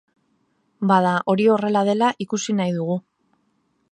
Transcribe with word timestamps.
Bada, 0.91 1.11
hori 1.33 1.45
horrela 1.57 1.85
dela 1.91 2.09
ikusi 2.27 2.57
nahi 2.61 2.75
dugu. 2.81 2.99